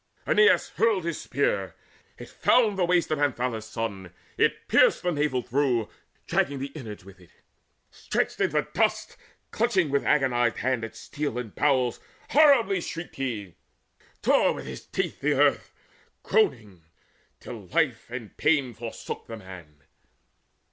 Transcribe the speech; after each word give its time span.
Aeneas 0.25 0.69
hurled 0.77 1.03
his 1.05 1.21
spear; 1.21 1.75
it 2.17 2.27
found 2.27 2.75
the 2.75 2.85
waist 2.85 3.11
Of 3.11 3.19
Anthalus' 3.19 3.67
son, 3.69 4.11
it 4.35 4.67
pierced 4.67 5.03
the 5.03 5.11
navel 5.11 5.43
through, 5.43 5.89
Dragging 6.25 6.57
the 6.57 6.71
inwards 6.73 7.05
with 7.05 7.19
it. 7.19 7.29
Stretched 7.91 8.41
in 8.41 8.49
dust, 8.73 9.15
Clutching 9.51 9.91
with 9.91 10.03
agonized 10.03 10.57
hands 10.57 10.85
at 10.85 10.95
steel 10.95 11.37
and 11.37 11.53
bowels, 11.53 11.99
Horribly 12.31 12.81
shrieked 12.81 13.17
he, 13.17 13.53
tore 14.23 14.53
with 14.55 14.65
his 14.65 14.87
teeth 14.87 15.21
the 15.21 15.33
earth 15.35 15.71
Groaning, 16.23 16.81
till 17.39 17.67
life 17.67 18.09
and 18.09 18.35
pain 18.37 18.73
forsook 18.73 19.27
the 19.27 19.37
man. 19.37 19.83